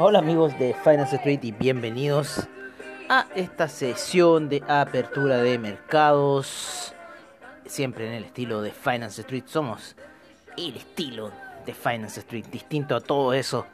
Hola 0.00 0.20
amigos 0.20 0.56
de 0.58 0.74
Finance 0.74 1.16
Street 1.16 1.40
y 1.42 1.52
bienvenidos 1.52 2.46
a 3.08 3.26
esta 3.34 3.66
sesión 3.68 4.48
de 4.48 4.62
apertura 4.68 5.38
de 5.38 5.58
mercados. 5.58 6.94
Siempre 7.66 8.06
en 8.06 8.14
el 8.14 8.24
estilo 8.24 8.62
de 8.62 8.70
Finance 8.70 9.20
Street. 9.22 9.44
Somos 9.46 9.96
el 10.56 10.76
estilo 10.76 11.32
de 11.66 11.74
Finance 11.74 12.20
Street, 12.20 12.46
distinto 12.46 12.94
a 12.94 13.00
todo 13.00 13.34
eso. 13.34 13.66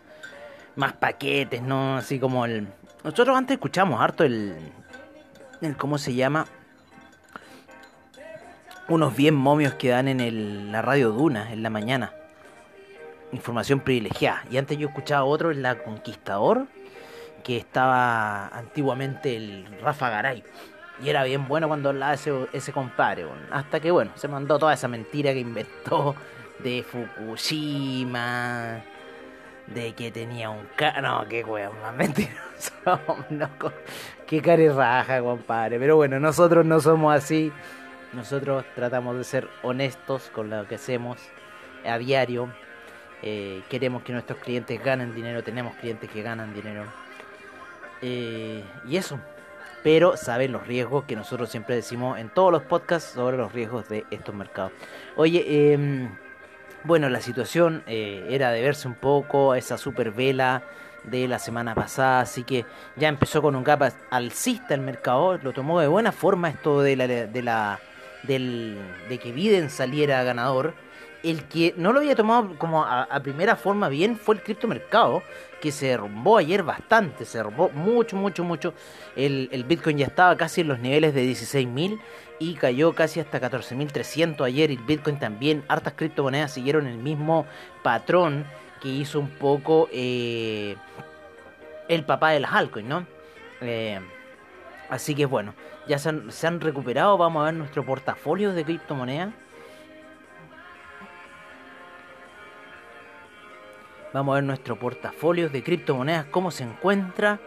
Más 0.76 0.94
paquetes, 0.94 1.62
¿no? 1.62 1.98
Así 1.98 2.18
como 2.18 2.44
el... 2.46 2.66
Nosotros 3.04 3.36
antes 3.36 3.54
escuchamos 3.54 4.00
harto 4.00 4.24
el... 4.24 4.56
el 5.60 5.76
¿Cómo 5.76 5.98
se 5.98 6.14
llama? 6.14 6.46
Unos 8.88 9.14
bien 9.14 9.34
momios 9.34 9.74
que 9.74 9.90
dan 9.90 10.08
en 10.08 10.20
el- 10.20 10.72
la 10.72 10.82
radio 10.82 11.10
Duna 11.10 11.52
en 11.52 11.62
la 11.62 11.70
mañana 11.70 12.12
información 13.34 13.80
privilegiada. 13.80 14.44
Y 14.50 14.56
antes 14.56 14.78
yo 14.78 14.88
escuchaba 14.88 15.24
otro 15.24 15.50
en 15.50 15.62
La 15.62 15.82
Conquistador, 15.82 16.66
que 17.42 17.56
estaba 17.56 18.48
antiguamente 18.48 19.36
el 19.36 19.66
Rafa 19.82 20.10
Garay. 20.10 20.42
Y 21.02 21.08
era 21.08 21.24
bien 21.24 21.48
bueno 21.48 21.68
cuando 21.68 21.88
hablaba 21.90 22.14
ese, 22.14 22.32
ese 22.52 22.72
compadre. 22.72 23.26
Hasta 23.50 23.80
que, 23.80 23.90
bueno, 23.90 24.12
se 24.14 24.28
mandó 24.28 24.58
toda 24.58 24.74
esa 24.74 24.88
mentira 24.88 25.32
que 25.32 25.40
inventó 25.40 26.14
de 26.60 26.84
Fukushima, 26.84 28.80
de 29.66 29.92
que 29.92 30.10
tenía 30.10 30.50
un 30.50 30.66
ca... 30.76 31.00
No, 31.00 31.26
qué 31.28 31.42
weón, 31.44 31.80
más 31.82 31.94
mentiroso. 31.94 32.72
no, 33.30 33.48
qué 34.26 34.40
cara 34.40 34.62
y 34.62 34.68
raja, 34.68 35.20
compadre. 35.20 35.78
Pero 35.78 35.96
bueno, 35.96 36.20
nosotros 36.20 36.64
no 36.64 36.80
somos 36.80 37.14
así. 37.14 37.52
Nosotros 38.12 38.64
tratamos 38.76 39.16
de 39.16 39.24
ser 39.24 39.48
honestos 39.62 40.30
con 40.32 40.48
lo 40.48 40.66
que 40.68 40.76
hacemos 40.76 41.18
a 41.84 41.98
diario. 41.98 42.48
Eh, 43.22 43.62
queremos 43.68 44.02
que 44.02 44.12
nuestros 44.12 44.38
clientes 44.38 44.82
ganen 44.82 45.14
dinero, 45.14 45.42
tenemos 45.42 45.74
clientes 45.76 46.10
que 46.10 46.22
ganan 46.22 46.54
dinero. 46.54 46.84
Eh, 48.02 48.62
y 48.86 48.96
eso. 48.96 49.18
Pero 49.82 50.16
saben 50.16 50.52
los 50.52 50.66
riesgos 50.66 51.04
que 51.04 51.14
nosotros 51.14 51.50
siempre 51.50 51.74
decimos 51.74 52.18
en 52.18 52.30
todos 52.30 52.50
los 52.50 52.62
podcasts 52.62 53.12
sobre 53.12 53.36
los 53.36 53.52
riesgos 53.52 53.88
de 53.88 54.04
estos 54.10 54.34
mercados. 54.34 54.72
Oye, 55.16 55.72
em, 55.72 56.10
bueno, 56.84 57.08
la 57.08 57.20
situación 57.20 57.82
eh, 57.86 58.26
era 58.30 58.50
de 58.50 58.62
verse 58.62 58.88
un 58.88 58.94
poco 58.94 59.54
esa 59.54 59.78
super 59.78 60.10
vela 60.10 60.62
de 61.04 61.28
la 61.28 61.38
semana 61.38 61.74
pasada, 61.74 62.20
así 62.20 62.44
que 62.44 62.64
ya 62.96 63.08
empezó 63.08 63.42
con 63.42 63.56
un 63.56 63.64
gap 63.64 63.92
alcista 64.10 64.74
el 64.74 64.80
mercado, 64.80 65.38
lo 65.38 65.52
tomó 65.52 65.80
de 65.80 65.86
buena 65.86 66.12
forma 66.12 66.48
esto 66.48 66.80
de 66.80 66.96
la, 66.96 67.06
de 67.06 67.42
la 67.42 67.78
del, 68.22 68.78
de 69.08 69.18
que 69.18 69.32
Biden 69.32 69.70
saliera 69.70 70.22
ganador. 70.24 70.74
El 71.24 71.44
que 71.44 71.74
no 71.76 71.92
lo 71.92 72.00
había 72.00 72.14
tomado 72.14 72.56
como 72.58 72.84
a, 72.84 73.08
primera 73.22 73.56
forma 73.56 73.88
bien 73.88 74.16
fue 74.16 74.34
el 74.34 74.42
criptomercado, 74.42 75.22
que 75.60 75.72
se 75.72 75.86
derrumbó 75.86 76.36
ayer 76.36 76.62
bastante, 76.62 77.24
se 77.24 77.38
derrumbó 77.38 77.70
mucho, 77.70 78.14
mucho, 78.14 78.44
mucho. 78.44 78.74
El, 79.16 79.48
el 79.50 79.64
Bitcoin 79.64 79.96
ya 79.96 80.06
estaba 80.06 80.36
casi 80.36 80.60
en 80.60 80.68
los 80.68 80.78
niveles 80.78 81.14
de 81.14 81.24
16.000 81.24 81.98
y 82.38 82.54
cayó 82.54 82.92
casi 82.92 83.20
hasta 83.20 83.40
14.300 83.40 84.44
ayer. 84.44 84.70
El 84.70 84.78
Bitcoin 84.78 85.18
también, 85.18 85.64
hartas 85.66 85.94
criptomonedas 85.94 86.52
siguieron 86.52 86.86
el 86.86 86.98
mismo 86.98 87.46
patrón 87.82 88.44
que 88.82 88.90
hizo 88.90 89.18
un 89.18 89.30
poco 89.30 89.88
eh, 89.92 90.76
el 91.88 92.04
papá 92.04 92.32
de 92.32 92.40
las 92.40 92.52
altcoins, 92.52 92.88
¿no? 92.88 93.06
Eh, 93.62 93.98
así 94.90 95.14
que 95.14 95.24
bueno, 95.24 95.54
ya 95.88 95.98
se 95.98 96.10
han, 96.10 96.30
se 96.30 96.46
han 96.46 96.60
recuperado. 96.60 97.16
Vamos 97.16 97.40
a 97.40 97.46
ver 97.46 97.54
nuestro 97.54 97.84
portafolio 97.84 98.52
de 98.52 98.64
criptomonedas. 98.64 99.32
Vamos 104.14 104.34
a 104.34 104.36
ver 104.36 104.44
nuestro 104.44 104.78
portafolio 104.78 105.48
de 105.48 105.64
criptomonedas, 105.64 106.26
cómo 106.26 106.52
se 106.52 106.62
encuentra. 106.62 107.40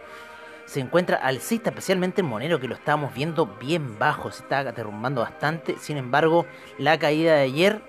Se 0.66 0.80
encuentra 0.80 1.16
alcista, 1.16 1.70
especialmente 1.70 2.20
el 2.20 2.26
Monero, 2.26 2.60
que 2.60 2.68
lo 2.68 2.74
estábamos 2.74 3.14
viendo 3.14 3.46
bien 3.58 3.98
bajo, 3.98 4.30
se 4.30 4.42
está 4.42 4.62
derrumbando 4.70 5.22
bastante. 5.22 5.76
Sin 5.78 5.96
embargo, 5.96 6.44
la 6.76 6.98
caída 6.98 7.36
de 7.36 7.40
ayer, 7.40 7.80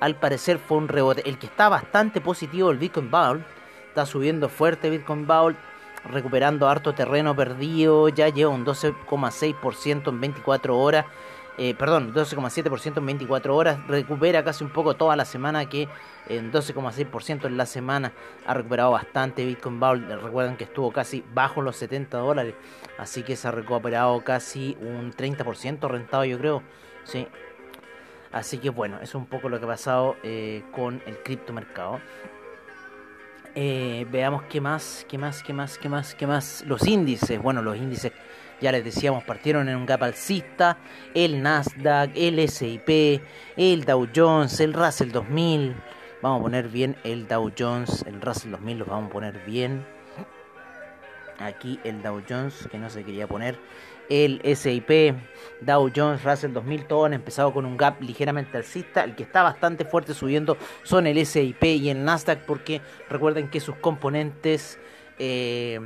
al 0.00 0.16
parecer, 0.16 0.58
fue 0.58 0.76
un 0.76 0.88
rebote. 0.88 1.26
El 1.26 1.38
que 1.38 1.46
está 1.46 1.70
bastante 1.70 2.20
positivo, 2.20 2.70
el 2.70 2.76
Bitcoin 2.76 3.10
Bowl, 3.10 3.42
está 3.88 4.04
subiendo 4.04 4.50
fuerte 4.50 4.90
Bitcoin 4.90 5.26
Bowl, 5.26 5.56
recuperando 6.04 6.68
harto 6.68 6.92
terreno 6.92 7.34
perdido. 7.34 8.10
Ya 8.10 8.28
lleva 8.28 8.50
un 8.50 8.66
12,6% 8.66 10.10
en 10.10 10.20
24 10.20 10.78
horas. 10.78 11.06
Eh, 11.58 11.74
perdón, 11.74 12.12
12,7% 12.12 12.98
en 12.98 13.06
24 13.06 13.56
horas, 13.56 13.78
recupera 13.86 14.44
casi 14.44 14.62
un 14.62 14.70
poco 14.70 14.94
toda 14.94 15.16
la 15.16 15.24
semana 15.24 15.66
que 15.66 15.88
en 16.28 16.52
12,6% 16.52 17.46
en 17.46 17.56
la 17.56 17.64
semana 17.64 18.12
ha 18.46 18.52
recuperado 18.52 18.90
bastante 18.90 19.44
Bitcoin 19.44 19.80
Bowl, 19.80 20.06
recuerden 20.22 20.58
que 20.58 20.64
estuvo 20.64 20.92
casi 20.92 21.24
bajo 21.32 21.62
los 21.62 21.76
70 21.76 22.18
dólares, 22.18 22.54
así 22.98 23.22
que 23.22 23.36
se 23.36 23.48
ha 23.48 23.52
recuperado 23.52 24.22
casi 24.22 24.76
un 24.82 25.12
30% 25.12 25.88
rentado 25.88 26.24
yo 26.26 26.38
creo, 26.38 26.62
sí. 27.04 27.26
Así 28.32 28.58
que 28.58 28.68
bueno, 28.68 28.98
es 29.00 29.14
un 29.14 29.24
poco 29.24 29.48
lo 29.48 29.58
que 29.58 29.64
ha 29.64 29.68
pasado 29.68 30.16
eh, 30.22 30.62
con 30.72 31.00
el 31.06 31.22
criptomercado. 31.22 32.00
Eh, 33.54 34.06
veamos 34.10 34.42
qué 34.50 34.60
más, 34.60 35.06
qué 35.08 35.16
más, 35.16 35.42
qué 35.42 35.54
más, 35.54 35.78
qué 35.78 35.88
más, 35.88 36.14
qué 36.14 36.26
más. 36.26 36.64
Los 36.66 36.86
índices, 36.86 37.40
bueno, 37.40 37.62
los 37.62 37.78
índices 37.78 38.12
ya 38.60 38.72
les 38.72 38.84
decíamos, 38.84 39.24
partieron 39.24 39.68
en 39.68 39.76
un 39.76 39.86
gap 39.86 40.02
alcista, 40.02 40.78
el 41.14 41.42
Nasdaq, 41.42 42.10
el 42.14 42.38
S&P, 42.38 43.20
el 43.56 43.84
Dow 43.84 44.08
Jones, 44.14 44.60
el 44.60 44.72
Russell 44.72 45.10
2000. 45.10 45.74
Vamos 46.22 46.40
a 46.40 46.42
poner 46.42 46.68
bien 46.68 46.96
el 47.04 47.28
Dow 47.28 47.52
Jones, 47.56 48.04
el 48.06 48.20
Russell 48.20 48.52
2000 48.52 48.78
los 48.78 48.88
vamos 48.88 49.10
a 49.10 49.12
poner 49.12 49.44
bien. 49.44 49.84
Aquí 51.38 51.78
el 51.84 52.02
Dow 52.02 52.22
Jones, 52.26 52.66
que 52.70 52.78
no 52.78 52.88
se 52.88 53.04
quería 53.04 53.26
poner. 53.26 53.58
El 54.08 54.40
S&P, 54.42 55.14
Dow 55.60 55.90
Jones, 55.94 56.22
Russell 56.22 56.52
2000, 56.52 56.86
todos 56.86 57.06
han 57.06 57.14
empezado 57.14 57.52
con 57.52 57.66
un 57.66 57.76
gap 57.76 58.00
ligeramente 58.00 58.56
alcista. 58.56 59.04
El 59.04 59.14
que 59.16 59.24
está 59.24 59.42
bastante 59.42 59.84
fuerte 59.84 60.14
subiendo 60.14 60.56
son 60.82 61.06
el 61.06 61.18
S&P 61.18 61.74
y 61.74 61.90
el 61.90 62.04
Nasdaq, 62.04 62.46
porque 62.46 62.80
recuerden 63.10 63.50
que 63.50 63.60
sus 63.60 63.76
componentes... 63.76 64.78
Eh, 65.18 65.78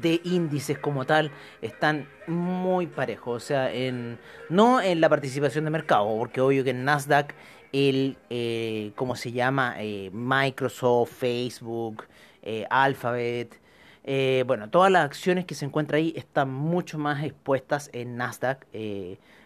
de 0.00 0.20
índices 0.24 0.78
como 0.78 1.04
tal 1.04 1.30
están 1.62 2.08
muy 2.26 2.86
parejos. 2.86 3.42
O 3.42 3.46
sea, 3.46 3.72
en, 3.72 4.18
no 4.48 4.80
en 4.80 5.00
la 5.00 5.08
participación 5.08 5.64
de 5.64 5.70
mercado, 5.70 6.06
porque 6.16 6.40
obvio 6.40 6.64
que 6.64 6.70
en 6.70 6.84
Nasdaq 6.84 7.34
el, 7.74 8.16
eh, 8.30 8.92
¿cómo 8.94 9.16
se 9.16 9.32
llama? 9.32 9.74
Eh, 9.78 10.10
Microsoft, 10.12 11.10
Facebook, 11.10 12.04
eh, 12.42 12.66
Alphabet, 12.70 13.60
eh, 14.04 14.44
bueno, 14.46 14.70
todas 14.70 14.92
las 14.92 15.04
acciones 15.04 15.44
que 15.44 15.54
se 15.54 15.64
encuentran 15.64 15.98
ahí 15.98 16.12
están 16.16 16.52
mucho 16.52 16.98
más 16.98 17.24
expuestas 17.24 17.90
en 17.92 18.16
Nasdaq. 18.16 18.66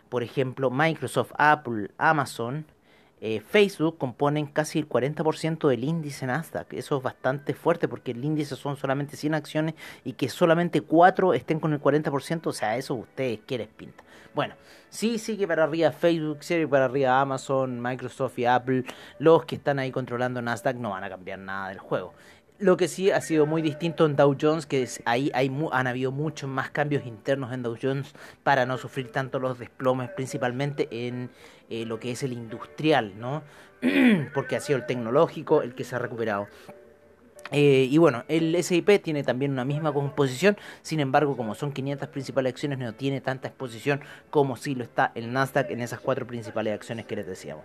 por 0.09 0.23
ejemplo, 0.23 0.71
Microsoft, 0.71 1.33
Apple, 1.39 1.91
Amazon, 1.99 2.67
eh, 3.21 3.41
Facebook 3.41 3.99
componen 3.99 4.47
casi 4.47 4.79
el 4.79 4.89
40% 4.89 5.69
del 5.69 5.85
índice 5.85 6.27
Nasdaq. 6.27 6.73
Eso 6.73 6.97
es 6.99 7.03
bastante 7.03 7.55
fuerte 7.55 7.89
porque 7.89 8.13
el 8.13 8.25
índice 8.25 8.57
son 8.57 8.77
solamente 8.77 9.17
100 9.17 9.35
acciones 9.35 9.75
y 10.05 10.13
que 10.13 10.29
solamente 10.29 10.81
4 10.81 11.35
estén 11.35 11.61
con 11.61 11.73
el 11.73 11.81
40%. 11.81 12.47
O 12.47 12.53
sea, 12.53 12.77
eso 12.77 12.95
ustedes 12.95 13.41
quieren 13.47 13.69
pinta. 13.77 14.05
Bueno, 14.35 14.55
sí 14.89 15.19
sigue 15.19 15.49
para 15.49 15.65
arriba 15.65 15.91
Facebook, 15.91 16.45
sigue 16.45 16.69
para 16.69 16.85
arriba 16.85 17.21
Amazon, 17.21 17.81
Microsoft 17.81 18.39
y 18.39 18.45
Apple. 18.45 18.85
Los 19.19 19.45
que 19.45 19.57
están 19.57 19.79
ahí 19.79 19.91
controlando 19.91 20.41
Nasdaq 20.41 20.77
no 20.77 20.91
van 20.91 21.03
a 21.03 21.09
cambiar 21.09 21.41
nada 21.41 21.71
del 21.71 21.79
juego. 21.79 22.15
Lo 22.61 22.77
que 22.77 22.89
sí 22.89 23.13
ha 23.13 23.21
sido 23.21 23.47
muy 23.47 23.63
distinto 23.63 24.05
en 24.05 24.17
Dow 24.17 24.37
Jones, 24.41 24.67
que 24.67 24.83
es, 24.83 25.01
ahí 25.05 25.31
hay, 25.33 25.49
han 25.71 25.87
habido 25.87 26.11
muchos 26.11 26.51
más 26.51 26.71
cambios 26.71 27.07
internos 27.07 27.53
en 27.53 27.63
Dow 27.63 27.77
Jones 27.81 28.13
para 28.43 28.67
no 28.67 28.79
sufrir 28.79 29.13
tanto 29.13 29.39
los 29.39 29.61
desplomes, 29.61 30.11
principalmente 30.11 30.89
en 30.91 31.31
eh, 31.71 31.87
lo 31.87 32.01
que 32.01 32.11
es 32.11 32.25
el 32.25 32.33
industrial, 32.33 33.13
¿no? 33.17 33.45
Porque 34.35 34.57
ha 34.57 34.61
sido 34.61 34.77
el 34.77 34.87
tecnológico 34.87 35.63
el 35.63 35.77
que 35.77 35.85
se 35.85 35.95
ha 35.95 36.01
recuperado. 36.01 36.49
Eh, 37.53 37.87
y 37.89 37.97
bueno, 37.99 38.25
el 38.27 38.61
SIP 38.61 39.03
tiene 39.05 39.23
también 39.23 39.53
una 39.53 39.65
misma 39.65 39.93
composición, 39.93 40.57
sin 40.83 40.99
embargo, 40.99 41.37
como 41.37 41.55
son 41.55 41.73
500 41.73 42.09
principales 42.09 42.55
acciones, 42.55 42.81
no 42.81 42.93
tiene 42.93 43.21
tanta 43.21 43.47
exposición 43.47 44.01
como 44.31 44.57
si 44.57 44.75
lo 44.75 44.83
está 44.83 45.13
el 45.15 45.33
Nasdaq 45.33 45.71
en 45.71 45.81
esas 45.81 46.01
cuatro 46.01 46.27
principales 46.27 46.75
acciones 46.75 47.07
que 47.07 47.15
les 47.15 47.27
decíamos. 47.29 47.65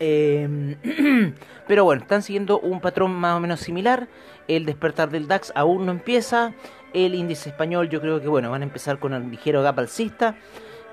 Eh, 0.00 0.76
pero 1.68 1.84
bueno, 1.84 2.02
están 2.02 2.22
siguiendo 2.22 2.58
un 2.58 2.80
patrón 2.80 3.12
más 3.12 3.36
o 3.36 3.40
menos 3.40 3.60
similar. 3.60 4.08
El 4.48 4.66
despertar 4.66 5.10
del 5.10 5.28
DAX 5.28 5.52
aún 5.54 5.86
no 5.86 5.92
empieza. 5.92 6.54
El 6.92 7.14
índice 7.14 7.50
español 7.50 7.88
yo 7.88 8.00
creo 8.00 8.20
que 8.20 8.26
bueno, 8.26 8.50
van 8.50 8.62
a 8.62 8.64
empezar 8.64 8.98
con 8.98 9.12
el 9.12 9.30
ligero 9.30 9.62
gap 9.62 9.78
alcista. 9.78 10.36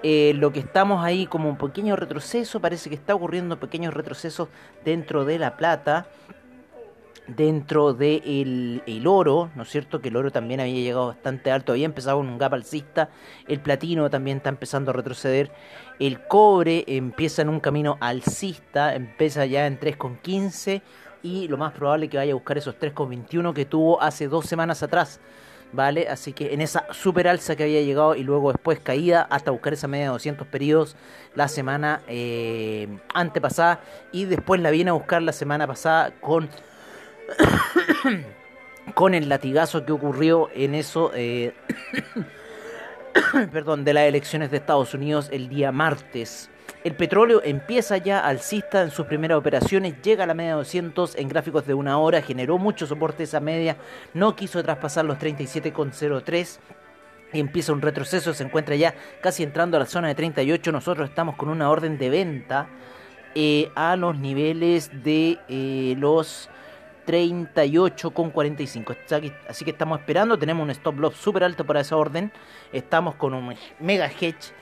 Eh, 0.03 0.33
lo 0.35 0.53
que 0.53 0.59
estamos 0.59 1.03
ahí 1.03 1.25
como 1.25 1.49
un 1.49 1.57
pequeño 1.57 1.95
retroceso, 1.95 2.59
parece 2.59 2.89
que 2.89 2.95
está 2.95 3.15
ocurriendo 3.15 3.59
pequeños 3.59 3.95
retrocesos 3.95 4.49
dentro 4.85 5.25
de 5.25 5.39
la 5.39 5.57
plata, 5.57 6.05
dentro 7.27 7.93
del 7.93 8.81
el 8.85 9.07
oro, 9.07 9.51
¿no 9.55 9.63
es 9.63 9.69
cierto? 9.69 10.01
Que 10.01 10.09
el 10.09 10.15
oro 10.15 10.31
también 10.31 10.59
había 10.59 10.75
llegado 10.75 11.07
bastante 11.07 11.51
alto, 11.51 11.73
había 11.73 11.85
empezado 11.85 12.17
con 12.17 12.27
un 12.27 12.37
gap 12.37 12.53
alcista, 12.53 13.09
el 13.47 13.59
platino 13.59 14.09
también 14.09 14.37
está 14.37 14.49
empezando 14.49 14.91
a 14.91 14.93
retroceder, 14.93 15.51
el 15.99 16.25
cobre 16.27 16.85
empieza 16.87 17.41
en 17.41 17.49
un 17.49 17.59
camino 17.59 17.97
alcista, 17.99 18.95
empieza 18.95 19.45
ya 19.45 19.67
en 19.67 19.79
3,15 19.79 20.81
y 21.23 21.47
lo 21.47 21.57
más 21.57 21.73
probable 21.73 22.05
es 22.05 22.11
que 22.11 22.17
vaya 22.17 22.31
a 22.31 22.35
buscar 22.35 22.57
esos 22.57 22.75
3,21 22.79 23.53
que 23.53 23.65
tuvo 23.65 24.01
hace 24.01 24.27
dos 24.27 24.45
semanas 24.45 24.83
atrás. 24.83 25.19
¿Vale? 25.73 26.07
Así 26.07 26.31
que 26.31 26.53
en 26.53 26.61
esa 26.61 26.85
super 26.93 27.27
alza 27.27 27.57
que 27.57 27.63
había 27.63 27.81
llegado 27.81 28.15
y 28.15 28.23
luego 28.23 28.53
después 28.53 28.79
caída 28.79 29.27
hasta 29.29 29.51
buscar 29.51 29.73
esa 29.73 29.89
media 29.89 30.05
de 30.05 30.11
200 30.11 30.47
periodos 30.47 30.95
la 31.35 31.49
semana 31.49 31.99
eh, 32.07 32.87
antepasada 33.13 33.81
y 34.13 34.23
después 34.23 34.61
la 34.61 34.71
viene 34.71 34.91
a 34.91 34.93
buscar 34.93 35.21
la 35.21 35.33
semana 35.33 35.67
pasada 35.67 36.11
con 36.21 36.47
con 38.93 39.13
el 39.13 39.29
latigazo 39.29 39.85
que 39.85 39.91
ocurrió 39.91 40.49
en 40.53 40.75
eso 40.75 41.11
eh, 41.13 41.53
perdón 43.51 43.83
de 43.83 43.93
las 43.93 44.03
elecciones 44.03 44.51
de 44.51 44.57
Estados 44.57 44.93
Unidos 44.93 45.29
el 45.31 45.49
día 45.49 45.71
martes. 45.71 46.49
El 46.83 46.95
petróleo 46.95 47.41
empieza 47.43 47.97
ya 47.97 48.19
alcista 48.19 48.81
en 48.81 48.91
sus 48.91 49.07
primeras 49.07 49.37
operaciones, 49.37 50.01
llega 50.01 50.23
a 50.23 50.27
la 50.27 50.33
media 50.33 50.51
de 50.51 50.57
200 50.57 51.15
en 51.15 51.27
gráficos 51.27 51.65
de 51.65 51.73
una 51.73 51.97
hora, 51.97 52.21
generó 52.21 52.57
mucho 52.57 52.85
soporte 52.85 53.23
esa 53.23 53.39
media, 53.39 53.77
no 54.13 54.35
quiso 54.35 54.63
traspasar 54.63 55.03
los 55.03 55.17
37,03 55.17 56.59
y 57.33 57.39
empieza 57.39 57.73
un 57.73 57.81
retroceso, 57.81 58.33
se 58.33 58.43
encuentra 58.43 58.75
ya 58.75 58.93
casi 59.21 59.43
entrando 59.43 59.75
a 59.75 59.81
la 59.81 59.85
zona 59.85 60.07
de 60.07 60.15
38, 60.15 60.71
nosotros 60.71 61.09
estamos 61.09 61.35
con 61.35 61.49
una 61.49 61.69
orden 61.69 61.97
de 61.97 62.09
venta 62.09 62.69
eh, 63.35 63.69
a 63.75 63.95
los 63.97 64.17
niveles 64.17 64.89
de 65.03 65.39
eh, 65.49 65.95
los 65.97 66.49
38,45. 67.07 68.95
Así 69.47 69.65
que 69.65 69.71
estamos 69.71 69.99
esperando, 69.99 70.37
tenemos 70.37 70.63
un 70.63 70.69
stop 70.71 70.99
loss 70.99 71.15
súper 71.15 71.43
alto 71.43 71.65
para 71.65 71.79
esa 71.79 71.95
orden, 71.95 72.31
estamos 72.73 73.15
con 73.15 73.33
un 73.33 73.55
mega 73.79 74.07
hedge 74.07 74.53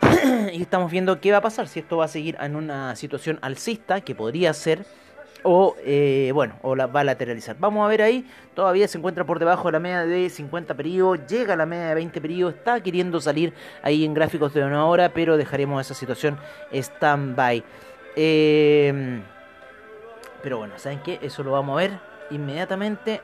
y 0.52 0.62
estamos 0.62 0.92
viendo 0.92 1.20
qué 1.20 1.32
va 1.32 1.38
a 1.38 1.42
pasar, 1.42 1.66
si 1.66 1.80
esto 1.80 1.96
va 1.96 2.04
a 2.04 2.08
seguir 2.08 2.36
en 2.40 2.54
una 2.54 2.94
situación 2.94 3.38
alcista, 3.42 4.02
que 4.02 4.14
podría 4.14 4.52
ser, 4.52 4.84
o 5.42 5.76
eh, 5.84 6.30
bueno, 6.34 6.56
o 6.62 6.76
la 6.76 6.86
va 6.86 7.00
a 7.00 7.04
lateralizar. 7.04 7.56
Vamos 7.58 7.84
a 7.84 7.88
ver 7.88 8.02
ahí, 8.02 8.28
todavía 8.54 8.86
se 8.86 8.98
encuentra 8.98 9.24
por 9.24 9.38
debajo 9.38 9.68
de 9.68 9.72
la 9.72 9.80
media 9.80 10.04
de 10.04 10.28
50 10.28 10.74
periodos, 10.74 11.26
llega 11.26 11.54
a 11.54 11.56
la 11.56 11.66
media 11.66 11.86
de 11.86 11.94
20 11.94 12.20
periodos, 12.20 12.54
está 12.54 12.80
queriendo 12.82 13.20
salir 13.20 13.54
ahí 13.82 14.04
en 14.04 14.14
gráficos 14.14 14.52
de 14.52 14.62
una 14.62 14.84
hora, 14.84 15.12
pero 15.14 15.36
dejaremos 15.36 15.80
esa 15.80 15.94
situación 15.94 16.38
stand-by. 16.70 17.64
Eh, 18.14 19.22
pero 20.42 20.58
bueno, 20.58 20.78
¿saben 20.78 21.00
qué? 21.02 21.18
Eso 21.22 21.42
lo 21.42 21.52
vamos 21.52 21.74
a 21.74 21.82
ver 21.82 22.00
inmediatamente 22.30 23.20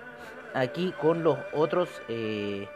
aquí 0.54 0.92
con 1.00 1.22
los 1.22 1.38
otros 1.52 1.88
eh, 2.08 2.68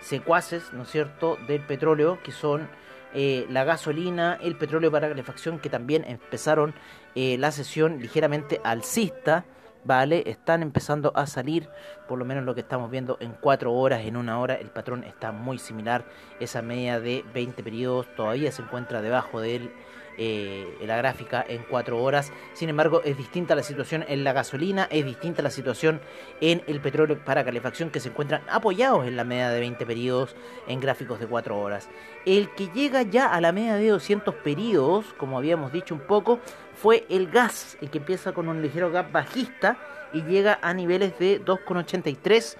secuaces, 0.00 0.72
¿no 0.72 0.82
es 0.82 0.90
cierto?, 0.90 1.38
del 1.46 1.62
petróleo, 1.62 2.18
que 2.22 2.32
son 2.32 2.68
eh, 3.14 3.46
la 3.48 3.64
gasolina, 3.64 4.38
el 4.42 4.56
petróleo 4.56 4.90
para 4.90 5.08
calefacción, 5.08 5.58
que 5.58 5.70
también 5.70 6.04
empezaron 6.04 6.74
eh, 7.14 7.36
la 7.38 7.52
sesión 7.52 8.00
ligeramente 8.00 8.60
alcista, 8.64 9.44
¿vale? 9.84 10.24
Están 10.26 10.62
empezando 10.62 11.12
a 11.14 11.26
salir, 11.26 11.68
por 12.08 12.18
lo 12.18 12.24
menos 12.24 12.44
lo 12.44 12.54
que 12.54 12.60
estamos 12.60 12.90
viendo 12.90 13.16
en 13.20 13.32
4 13.40 13.72
horas, 13.72 14.02
en 14.04 14.16
una 14.16 14.38
hora, 14.38 14.54
el 14.54 14.70
patrón 14.70 15.04
está 15.04 15.30
muy 15.32 15.58
similar, 15.58 16.04
esa 16.40 16.60
media 16.60 17.00
de 17.00 17.24
20 17.32 17.62
periodos 17.62 18.06
todavía 18.16 18.50
se 18.50 18.62
encuentra 18.62 19.00
debajo 19.00 19.40
del 19.40 19.70
eh, 20.16 20.76
la 20.82 20.96
gráfica 20.96 21.44
en 21.46 21.64
4 21.68 22.00
horas. 22.00 22.32
Sin 22.52 22.68
embargo, 22.68 23.02
es 23.04 23.16
distinta 23.16 23.54
la 23.54 23.62
situación 23.62 24.04
en 24.08 24.24
la 24.24 24.32
gasolina, 24.32 24.88
es 24.90 25.04
distinta 25.04 25.42
la 25.42 25.50
situación 25.50 26.00
en 26.40 26.62
el 26.66 26.80
petróleo 26.80 27.18
para 27.24 27.44
calefacción 27.44 27.90
que 27.90 28.00
se 28.00 28.08
encuentran 28.10 28.42
apoyados 28.48 29.06
en 29.06 29.16
la 29.16 29.24
media 29.24 29.50
de 29.50 29.60
20 29.60 29.86
periodos 29.86 30.36
en 30.66 30.80
gráficos 30.80 31.20
de 31.20 31.26
4 31.26 31.58
horas. 31.58 31.88
El 32.24 32.50
que 32.54 32.68
llega 32.68 33.02
ya 33.02 33.26
a 33.26 33.40
la 33.40 33.52
media 33.52 33.74
de 33.74 33.88
200 33.88 34.34
periodos, 34.36 35.06
como 35.18 35.38
habíamos 35.38 35.72
dicho 35.72 35.94
un 35.94 36.00
poco, 36.00 36.40
fue 36.74 37.06
el 37.08 37.30
gas, 37.30 37.76
el 37.80 37.90
que 37.90 37.98
empieza 37.98 38.32
con 38.32 38.48
un 38.48 38.62
ligero 38.62 38.90
gap 38.90 39.10
bajista 39.12 39.78
y 40.12 40.22
llega 40.22 40.58
a 40.62 40.72
niveles 40.74 41.18
de 41.18 41.44
2,83 41.44 42.56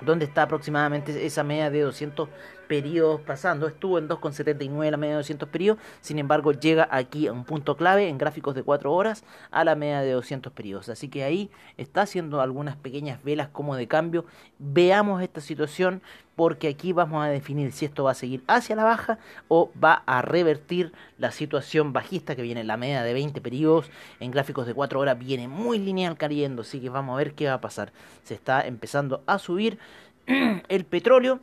donde 0.00 0.26
está 0.26 0.42
aproximadamente 0.42 1.24
esa 1.24 1.42
media 1.42 1.70
de 1.70 1.80
200 1.80 2.28
periodos 2.68 3.20
pasando. 3.20 3.66
Estuvo 3.66 3.98
en 3.98 4.08
2,79 4.08 4.90
la 4.90 4.96
media 4.96 5.14
de 5.14 5.18
200 5.18 5.48
periodos, 5.48 5.80
sin 6.00 6.18
embargo 6.18 6.52
llega 6.52 6.88
aquí 6.90 7.26
a 7.26 7.32
un 7.32 7.44
punto 7.44 7.76
clave 7.76 8.08
en 8.08 8.18
gráficos 8.18 8.54
de 8.54 8.62
4 8.62 8.92
horas 8.92 9.24
a 9.50 9.64
la 9.64 9.74
media 9.74 10.00
de 10.00 10.12
200 10.12 10.52
periodos. 10.52 10.88
Así 10.88 11.08
que 11.08 11.24
ahí 11.24 11.50
está 11.76 12.02
haciendo 12.02 12.40
algunas 12.40 12.76
pequeñas 12.76 13.22
velas 13.22 13.48
como 13.48 13.76
de 13.76 13.86
cambio. 13.88 14.24
Veamos 14.58 15.22
esta 15.22 15.40
situación 15.40 16.02
porque 16.36 16.68
aquí 16.68 16.92
vamos 16.92 17.24
a 17.24 17.28
definir 17.28 17.72
si 17.72 17.86
esto 17.86 18.04
va 18.04 18.12
a 18.12 18.14
seguir 18.14 18.44
hacia 18.46 18.76
la 18.76 18.84
baja 18.84 19.18
o 19.48 19.72
va 19.82 20.02
a 20.06 20.22
revertir 20.22 20.92
la 21.18 21.32
situación 21.32 21.92
bajista 21.92 22.36
que 22.36 22.42
viene 22.42 22.60
en 22.60 22.66
la 22.66 22.76
media 22.76 23.02
de 23.02 23.14
20 23.14 23.40
periodos 23.40 23.90
en 24.20 24.30
gráficos 24.30 24.66
de 24.66 24.74
4 24.74 25.00
horas 25.00 25.18
viene 25.18 25.48
muy 25.48 25.78
lineal 25.78 26.16
cayendo 26.18 26.62
así 26.62 26.78
que 26.78 26.90
vamos 26.90 27.14
a 27.14 27.16
ver 27.16 27.32
qué 27.32 27.46
va 27.46 27.54
a 27.54 27.60
pasar 27.62 27.92
se 28.22 28.34
está 28.34 28.66
empezando 28.66 29.22
a 29.26 29.38
subir 29.38 29.78
el 30.26 30.84
petróleo 30.84 31.40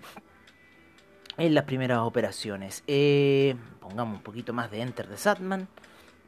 en 1.38 1.54
las 1.54 1.66
primeras 1.66 2.00
operaciones. 2.00 2.84
Eh, 2.88 3.56
pongamos 3.80 4.18
un 4.18 4.24
poquito 4.24 4.54
más 4.54 4.72
de 4.72 4.82
enter 4.82 5.08
de 5.08 5.18
Satman 5.18 5.68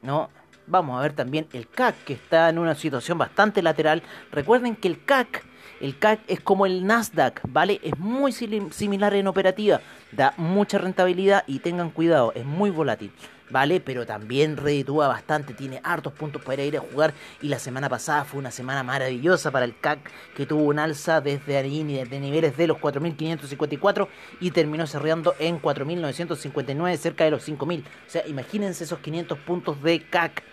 no 0.05 0.29
vamos 0.67 0.97
a 0.97 1.01
ver 1.01 1.13
también 1.13 1.47
el 1.53 1.67
CAC 1.67 1.95
que 2.05 2.13
está 2.13 2.50
en 2.50 2.59
una 2.59 2.75
situación 2.75 3.17
bastante 3.17 3.62
lateral. 3.62 4.03
Recuerden 4.31 4.75
que 4.75 4.88
el 4.88 5.03
CAC 5.03 5.43
el 5.81 6.00
CAC 6.00 6.21
es 6.27 6.39
como 6.39 6.65
el 6.65 6.85
Nasdaq, 6.85 7.41
¿vale? 7.50 7.81
Es 7.83 8.00
muy 8.00 8.31
similar 8.31 9.13
en 9.13 9.27
operativa, 9.27 9.81
da 10.13 10.33
mucha 10.38 10.77
rentabilidad 10.77 11.43
y 11.47 11.59
tengan 11.59 11.89
cuidado, 11.89 12.31
es 12.33 12.45
muy 12.45 12.69
volátil, 12.69 13.12
¿vale? 13.49 13.79
Pero 13.79 14.05
también 14.05 14.57
reditúa 14.57 15.07
bastante, 15.07 15.53
tiene 15.53 15.81
hartos 15.83 16.13
puntos 16.13 16.41
para 16.43 16.63
ir 16.63 16.77
a 16.77 16.81
jugar 16.81 17.13
y 17.41 17.47
la 17.47 17.59
semana 17.59 17.89
pasada 17.89 18.25
fue 18.25 18.39
una 18.39 18.51
semana 18.51 18.83
maravillosa 18.83 19.51
para 19.51 19.65
el 19.65 19.77
CAC 19.77 19.99
que 20.35 20.45
tuvo 20.45 20.63
un 20.63 20.79
alza 20.79 21.21
desde 21.21 21.55
desde 21.55 22.19
niveles 22.19 22.57
de 22.57 22.67
los 22.67 22.77
4.554 22.77 24.07
y 24.39 24.51
terminó 24.51 24.87
cerrando 24.87 25.35
en 25.39 25.61
4.959, 25.61 26.97
cerca 26.97 27.23
de 27.23 27.31
los 27.31 27.47
5.000. 27.47 27.81
O 27.81 27.85
sea, 28.07 28.27
imagínense 28.27 28.83
esos 28.83 28.99
500 28.99 29.37
puntos 29.39 29.81
de 29.81 30.01
CAC 30.01 30.43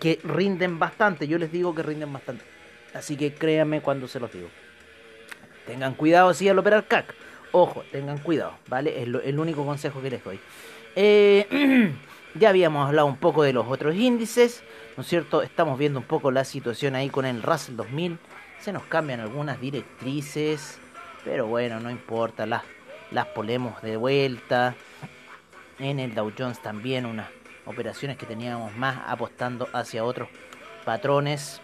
que 0.00 0.20
rinden 0.24 0.78
bastante, 0.78 1.28
yo 1.28 1.38
les 1.38 1.52
digo 1.52 1.74
que 1.74 1.82
rinden 1.82 2.12
bastante. 2.12 2.44
Así 2.94 3.16
que 3.16 3.34
créanme 3.34 3.82
cuando 3.82 4.08
se 4.08 4.20
los 4.20 4.32
digo. 4.32 4.48
Tengan 5.66 5.94
cuidado 5.94 6.32
si 6.32 6.48
al 6.48 6.58
operar 6.58 6.86
CAC. 6.86 7.14
Ojo, 7.52 7.84
tengan 7.92 8.18
cuidado, 8.18 8.54
¿vale? 8.68 9.02
Es 9.02 9.08
el 9.08 9.38
único 9.38 9.64
consejo 9.64 10.02
que 10.02 10.10
les 10.10 10.24
doy. 10.24 10.40
Eh, 10.96 11.94
ya 12.34 12.48
habíamos 12.48 12.88
hablado 12.88 13.06
un 13.06 13.18
poco 13.18 13.44
de 13.44 13.52
los 13.52 13.66
otros 13.68 13.94
índices, 13.94 14.64
¿no 14.96 15.02
es 15.02 15.08
cierto? 15.08 15.42
Estamos 15.42 15.78
viendo 15.78 16.00
un 16.00 16.04
poco 16.04 16.32
la 16.32 16.44
situación 16.44 16.96
ahí 16.96 17.08
con 17.08 17.24
el 17.24 17.42
Russell 17.42 17.76
2000. 17.76 18.18
Se 18.58 18.72
nos 18.72 18.82
cambian 18.84 19.20
algunas 19.20 19.60
directrices, 19.60 20.78
pero 21.24 21.46
bueno, 21.46 21.78
no 21.78 21.90
importa, 21.90 22.46
las, 22.46 22.62
las 23.12 23.26
ponemos 23.26 23.80
de 23.82 23.96
vuelta. 23.96 24.74
En 25.78 26.00
el 26.00 26.14
Dow 26.14 26.32
Jones 26.36 26.60
también 26.60 27.06
unas 27.06 27.28
operaciones 27.66 28.16
que 28.16 28.26
teníamos 28.26 28.74
más 28.74 28.98
apostando 29.06 29.68
hacia 29.72 30.04
otros 30.04 30.28
patrones 30.84 31.60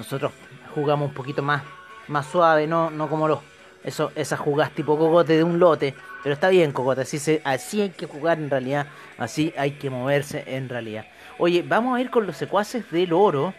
nosotros 0.00 0.32
jugamos 0.74 1.08
un 1.08 1.14
poquito 1.14 1.42
más, 1.42 1.62
más 2.08 2.26
suave, 2.26 2.66
no, 2.66 2.90
no 2.90 3.06
como 3.06 3.28
los, 3.28 3.40
eso, 3.84 4.12
esas 4.14 4.40
jugadas 4.40 4.72
tipo 4.74 4.96
cogote 4.96 5.36
de 5.36 5.44
un 5.44 5.58
lote, 5.58 5.94
Pero 6.22 6.34
está 6.34 6.48
bien, 6.48 6.72
Cocota, 6.72 7.02
así, 7.02 7.18
se, 7.18 7.40
así 7.44 7.80
hay 7.80 7.90
que 7.90 8.06
jugar 8.06 8.38
en 8.38 8.50
realidad, 8.50 8.86
así 9.16 9.54
hay 9.56 9.72
que 9.72 9.88
moverse 9.88 10.44
en 10.46 10.68
realidad. 10.68 11.06
Oye, 11.38 11.64
vamos 11.66 11.96
a 11.96 12.00
ir 12.00 12.10
con 12.10 12.26
los 12.26 12.36
secuaces 12.36 12.90
del 12.90 13.12
oro, 13.12 13.54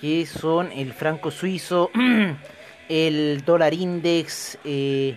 que 0.00 0.26
son 0.26 0.70
el 0.72 0.92
franco 0.92 1.30
suizo, 1.30 1.90
el 2.88 3.42
dólar 3.46 3.72
index, 3.72 4.58
eh, 4.64 5.16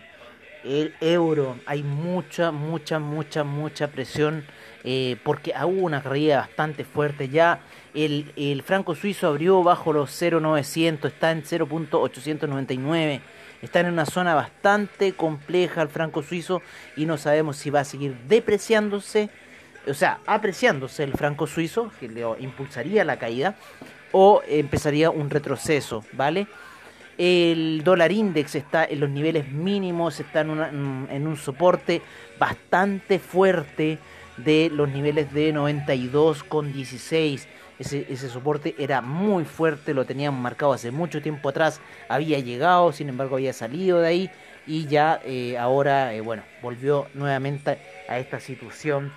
el 0.63 0.93
euro. 1.01 1.57
Hay 1.65 1.83
mucha, 1.83 2.51
mucha, 2.51 2.99
mucha, 2.99 3.43
mucha 3.43 3.87
presión 3.87 4.45
eh, 4.83 5.17
porque 5.23 5.53
hubo 5.63 5.85
una 5.85 6.01
caída 6.01 6.37
bastante 6.37 6.85
fuerte. 6.85 7.27
Ya 7.27 7.59
el, 7.93 8.31
el 8.35 8.61
franco 8.63 8.95
suizo 8.95 9.27
abrió 9.27 9.63
bajo 9.63 9.91
los 9.91 10.11
0,900, 10.11 11.11
está 11.11 11.31
en 11.31 11.43
0.899. 11.43 13.21
Está 13.65 13.79
en 13.79 13.87
una 13.87 14.05
zona 14.05 14.35
bastante 14.35 15.13
compleja 15.13 15.81
el 15.81 15.87
franco 15.89 16.21
suizo 16.21 16.61
y 16.95 17.07
no 17.07 17.17
sabemos 17.17 17.57
si 17.57 17.71
va 17.71 17.79
a 17.79 17.83
seguir 17.83 18.15
depreciándose, 18.27 19.31
o 19.87 19.95
sea, 19.95 20.19
apreciándose 20.27 21.03
el 21.03 21.13
franco 21.13 21.47
suizo, 21.47 21.91
que 21.99 22.07
le 22.07 22.21
impulsaría 22.41 23.03
la 23.03 23.17
caída, 23.17 23.55
o 24.11 24.43
empezaría 24.47 25.09
un 25.09 25.31
retroceso, 25.31 26.05
¿vale? 26.13 26.45
El 27.17 27.81
dólar 27.83 28.11
index 28.11 28.53
está 28.53 28.85
en 28.85 28.99
los 28.99 29.09
niveles 29.09 29.51
mínimos, 29.51 30.19
está 30.19 30.41
en, 30.41 31.07
en 31.09 31.25
un 31.25 31.35
soporte 31.35 32.03
bastante 32.37 33.17
fuerte 33.17 33.97
de 34.37 34.69
los 34.71 34.89
niveles 34.89 35.33
de 35.33 35.51
92,16 35.55 37.47
ese, 37.79 38.05
ese 38.09 38.29
soporte 38.29 38.75
era 38.77 39.01
muy 39.01 39.45
fuerte, 39.45 39.93
lo 39.93 40.05
teníamos 40.05 40.41
marcado 40.41 40.73
hace 40.73 40.91
mucho 40.91 41.21
tiempo 41.21 41.49
atrás, 41.49 41.81
había 42.09 42.39
llegado, 42.39 42.91
sin 42.91 43.09
embargo 43.09 43.35
había 43.35 43.53
salido 43.53 43.99
de 43.99 44.07
ahí 44.07 44.31
y 44.67 44.87
ya 44.87 45.21
eh, 45.23 45.57
ahora, 45.57 46.13
eh, 46.13 46.21
bueno, 46.21 46.43
volvió 46.61 47.07
nuevamente 47.13 47.77
a 48.07 48.19
esta 48.19 48.39
situación. 48.39 49.13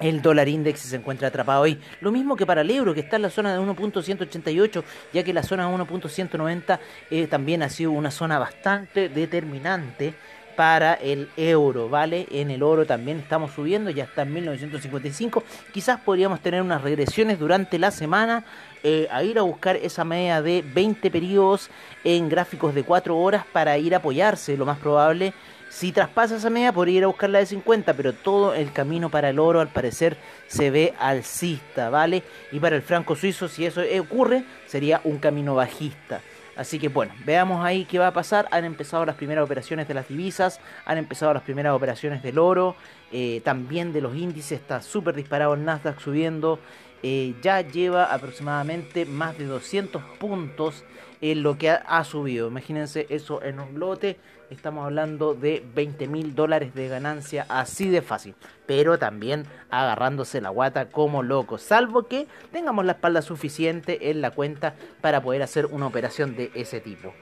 El 0.00 0.22
dólar 0.22 0.48
index 0.48 0.80
se 0.80 0.96
encuentra 0.96 1.28
atrapado 1.28 1.62
ahí. 1.62 1.80
Lo 2.00 2.10
mismo 2.10 2.36
que 2.36 2.44
para 2.44 2.62
el 2.62 2.70
euro, 2.70 2.94
que 2.94 3.00
está 3.00 3.16
en 3.16 3.22
la 3.22 3.30
zona 3.30 3.52
de 3.52 3.60
1.188, 3.60 4.82
ya 5.12 5.22
que 5.22 5.32
la 5.32 5.44
zona 5.44 5.68
1.190 5.70 6.78
eh, 7.10 7.26
también 7.28 7.62
ha 7.62 7.68
sido 7.68 7.92
una 7.92 8.10
zona 8.10 8.38
bastante 8.38 9.08
determinante 9.08 10.14
para 10.56 10.94
el 10.94 11.28
euro, 11.36 11.88
¿vale? 11.88 12.26
En 12.30 12.50
el 12.50 12.62
oro 12.62 12.86
también 12.86 13.18
estamos 13.18 13.52
subiendo, 13.52 13.90
ya 13.90 14.04
está 14.04 14.22
en 14.22 14.32
1955. 14.32 15.42
Quizás 15.72 16.00
podríamos 16.00 16.40
tener 16.40 16.62
unas 16.62 16.82
regresiones 16.82 17.38
durante 17.38 17.78
la 17.78 17.90
semana 17.90 18.44
eh, 18.82 19.08
a 19.10 19.22
ir 19.22 19.38
a 19.38 19.42
buscar 19.42 19.76
esa 19.76 20.04
media 20.04 20.42
de 20.42 20.62
20 20.62 21.10
periodos 21.10 21.70
en 22.04 22.28
gráficos 22.28 22.74
de 22.74 22.82
4 22.82 23.16
horas 23.16 23.44
para 23.52 23.78
ir 23.78 23.94
a 23.94 23.98
apoyarse, 23.98 24.56
lo 24.56 24.66
más 24.66 24.78
probable. 24.78 25.32
Si 25.68 25.90
traspasa 25.90 26.36
esa 26.36 26.50
media, 26.50 26.72
podría 26.72 26.98
ir 26.98 27.04
a 27.04 27.08
buscar 27.08 27.30
la 27.30 27.40
de 27.40 27.46
50, 27.46 27.94
pero 27.94 28.12
todo 28.12 28.54
el 28.54 28.72
camino 28.72 29.10
para 29.10 29.30
el 29.30 29.38
oro 29.38 29.60
al 29.60 29.68
parecer 29.68 30.16
se 30.46 30.70
ve 30.70 30.94
alcista, 31.00 31.90
¿vale? 31.90 32.22
Y 32.52 32.60
para 32.60 32.76
el 32.76 32.82
franco 32.82 33.16
suizo, 33.16 33.48
si 33.48 33.66
eso 33.66 33.82
ocurre, 34.00 34.44
sería 34.66 35.00
un 35.02 35.18
camino 35.18 35.54
bajista. 35.54 36.20
Así 36.56 36.78
que 36.78 36.88
bueno, 36.88 37.12
veamos 37.24 37.64
ahí 37.64 37.84
qué 37.84 37.98
va 37.98 38.08
a 38.08 38.12
pasar. 38.12 38.46
Han 38.50 38.64
empezado 38.64 39.04
las 39.04 39.16
primeras 39.16 39.44
operaciones 39.44 39.88
de 39.88 39.94
las 39.94 40.08
divisas, 40.08 40.60
han 40.84 40.98
empezado 40.98 41.34
las 41.34 41.42
primeras 41.42 41.74
operaciones 41.74 42.22
del 42.22 42.38
oro, 42.38 42.76
eh, 43.12 43.40
también 43.44 43.92
de 43.92 44.00
los 44.00 44.16
índices, 44.16 44.60
está 44.60 44.82
súper 44.82 45.14
disparado 45.14 45.54
el 45.54 45.64
Nasdaq 45.64 46.00
subiendo. 46.00 46.58
Eh, 47.02 47.34
ya 47.42 47.60
lleva 47.60 48.04
aproximadamente 48.14 49.04
más 49.04 49.36
de 49.36 49.44
200 49.44 50.02
puntos 50.18 50.84
en 51.30 51.42
lo 51.42 51.56
que 51.56 51.70
ha, 51.70 52.04
subido. 52.04 52.48
Imagínense 52.48 53.06
eso 53.08 53.42
en 53.42 53.58
un 53.58 53.80
lote. 53.80 54.18
Estamos 54.50 54.84
hablando 54.84 55.34
de 55.34 55.64
20 55.74 56.06
mil 56.06 56.34
dólares 56.34 56.74
de 56.74 56.86
ganancia 56.88 57.46
así 57.48 57.88
de 57.88 58.02
fácil. 58.02 58.34
Pero 58.66 58.98
también 58.98 59.46
agarrándose 59.70 60.42
la 60.42 60.50
guata 60.50 60.90
como 60.90 61.22
loco. 61.22 61.56
Salvo 61.56 62.08
que 62.08 62.26
tengamos 62.52 62.84
la 62.84 62.92
espalda 62.92 63.22
suficiente 63.22 64.10
en 64.10 64.20
la 64.20 64.32
cuenta 64.32 64.74
para 65.00 65.22
poder 65.22 65.42
hacer 65.42 65.64
una 65.64 65.86
operación 65.86 66.36
de 66.36 66.50
ese 66.54 66.80
tipo. 66.82 67.14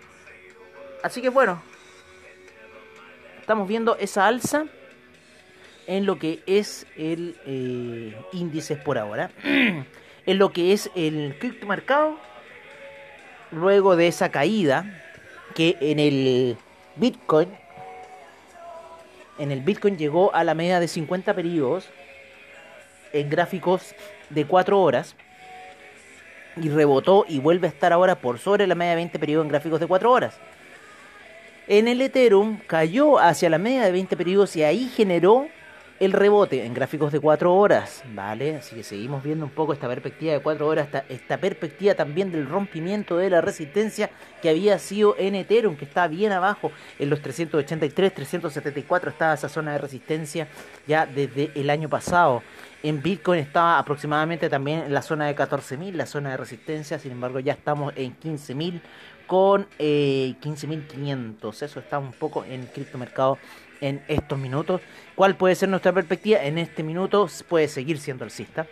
Así 1.05 1.23
que 1.23 1.29
bueno. 1.29 1.63
Estamos 3.41 3.69
viendo 3.69 3.97
esa 3.99 4.27
alza 4.27 4.67
en 5.87 6.07
lo 6.07 6.19
que 6.19 6.43
es 6.47 6.89
el 6.97 7.37
eh, 7.47 8.21
índice 8.33 8.75
por 8.75 8.99
ahora. 8.99 9.31
en 9.45 10.39
lo 10.39 10.53
que 10.53 10.73
es 10.73 10.91
el 10.97 11.37
criptomercado 11.39 12.32
luego 13.53 13.97
de 13.97 14.09
esa 14.09 14.31
caída 14.31 14.85
que 15.55 15.77
en 15.81 15.99
el 15.99 16.57
Bitcoin 16.97 17.49
en 19.39 19.51
el 19.51 19.61
Bitcoin 19.61 19.97
llegó 19.97 20.35
a 20.35 20.45
la 20.45 20.55
media 20.55 20.79
de 20.79 20.89
50 20.89 21.35
periodos 21.35 21.89
en 23.13 23.29
gráficos 23.31 23.95
de 24.31 24.47
4 24.47 24.81
horas 24.81 25.17
y 26.57 26.69
rebotó 26.69 27.25
y 27.29 27.39
vuelve 27.41 27.67
a 27.67 27.71
estar 27.71 27.93
ahora 27.93 28.17
por 28.17 28.39
sobre 28.39 28.67
la 28.67 28.75
media 28.75 28.91
de 28.91 28.97
20 28.97 29.19
periodos 29.19 29.45
en 29.45 29.49
gráficos 29.51 29.81
de 29.81 29.87
4 29.87 30.11
horas. 30.11 30.37
En 31.67 31.89
el 31.89 32.01
Ethereum 32.03 32.59
cayó 32.67 33.19
hacia 33.19 33.49
la 33.49 33.59
media 33.59 33.83
de 33.83 33.93
20 33.93 34.17
periodos 34.17 34.55
y 34.57 34.63
ahí 34.63 34.89
generó 34.95 35.49
el 36.03 36.13
rebote 36.13 36.67
en 36.67 36.75
gráficos 36.75 37.13
de 37.13 37.21
4 37.21 37.55
horas, 37.55 38.03
¿vale? 38.13 38.57
Así 38.57 38.75
que 38.75 38.83
seguimos 38.83 39.23
viendo 39.23 39.45
un 39.45 39.53
poco 39.53 39.73
esta 39.73 39.87
perspectiva 39.87 40.33
de 40.33 40.41
4 40.41 40.67
horas, 40.67 40.87
esta, 40.87 41.05
esta 41.09 41.39
perspectiva 41.39 41.95
también 41.95 42.33
del 42.33 42.49
rompimiento 42.49 43.17
de 43.17 43.31
la 43.31 43.41
resistencia 43.41 44.11
que 44.43 44.49
había 44.49 44.81
sido 44.81 45.15
en 45.17 45.37
Ethereum, 45.37 45.77
que 45.77 45.85
está 45.85 46.09
bien 46.09 46.33
abajo, 46.33 46.73
en 46.99 47.09
los 47.09 47.23
383, 47.23 48.15
374 48.15 49.11
estaba 49.11 49.35
esa 49.35 49.49
zona 49.49 49.75
de 49.75 49.79
resistencia 49.79 50.49
ya 50.89 51.07
desde 51.07 51.53
el 51.55 51.71
año 51.71 51.89
pasado. 51.89 52.43
En 52.83 53.01
Bitcoin 53.01 53.39
estaba 53.39 53.79
aproximadamente 53.79 54.51
también 54.51 54.81
en 54.81 54.93
la 54.93 55.03
zona 55.03 55.27
de 55.27 55.37
14.000, 55.37 55.93
la 55.93 56.07
zona 56.07 56.33
de 56.33 56.37
resistencia, 56.37 56.99
sin 56.99 57.13
embargo 57.13 57.39
ya 57.39 57.53
estamos 57.53 57.93
en 57.95 58.19
15.000 58.19 58.81
con 59.29 59.69
eh, 59.79 60.35
15.500, 60.43 61.63
eso 61.63 61.81
está 61.81 61.99
un 62.01 62.13
poco 62.13 62.45
en 62.45 62.67
criptomercado 62.67 63.39
en 63.83 64.03
estos 64.09 64.39
minutos. 64.39 64.81
¿Cuál 65.15 65.37
puede 65.37 65.55
ser 65.55 65.69
nuestra 65.69 65.93
perspectiva? 65.93 66.43
En 66.43 66.57
este 66.57 66.83
minuto 66.83 67.29
puede 67.49 67.69
seguir 67.69 67.99
siendo 67.99 68.25
alcista. 68.25 68.67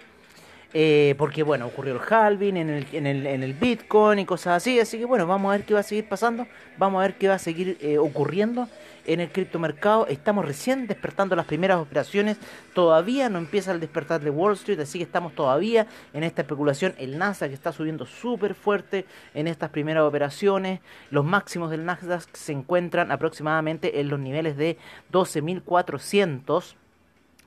Eh, 0.73 1.17
porque 1.19 1.43
bueno, 1.43 1.67
ocurrió 1.67 1.95
el 1.95 2.01
halving 2.01 2.57
en 2.57 2.71
el, 2.71 2.87
en, 2.93 3.07
el, 3.07 3.27
en 3.27 3.43
el 3.43 3.55
Bitcoin 3.55 4.21
y 4.21 4.25
cosas 4.25 4.59
así. 4.59 4.79
Así 4.81 4.99
que 4.99 5.05
bueno, 5.05 5.27
vamos 5.27 5.51
a 5.51 5.57
ver 5.57 5.67
qué 5.67 5.75
va 5.75 5.81
a 5.81 5.83
seguir 5.83 6.09
pasando. 6.09 6.47
Vamos 6.79 7.01
a 7.01 7.03
ver 7.03 7.15
qué 7.15 7.29
va 7.29 7.35
a 7.35 7.39
seguir 7.39 7.77
eh, 7.81 7.99
ocurriendo 7.99 8.69
en 9.13 9.21
el 9.21 9.33
criptomercado. 9.33 10.07
Estamos 10.07 10.45
recién 10.45 10.87
despertando 10.87 11.35
las 11.35 11.47
primeras 11.47 11.79
operaciones. 11.79 12.39
Todavía 12.75 13.29
no 13.29 13.39
empieza 13.39 13.73
el 13.73 13.81
despertar 13.81 14.21
de 14.21 14.31
Wall 14.31 14.55
Street, 14.55 14.79
así 14.79 14.99
que 14.99 15.05
estamos 15.05 15.35
todavía 15.35 15.87
en 16.13 16.23
esta 16.23 16.43
especulación. 16.43 16.95
El 16.97 17.19
Nasdaq 17.19 17.51
está 17.51 17.73
subiendo 17.73 18.07
súper 18.07 18.55
fuerte 18.55 19.07
en 19.35 19.49
estas 19.49 19.71
primeras 19.71 20.05
operaciones. 20.05 20.81
Los 21.11 21.25
máximos 21.25 21.71
del 21.71 21.85
Nasdaq 21.85 22.35
se 22.35 22.53
encuentran 22.53 23.11
aproximadamente 23.11 24.01
en 24.01 24.09
los 24.09 24.21
niveles 24.21 24.57
de 24.57 24.79
12.400. 25.13 26.77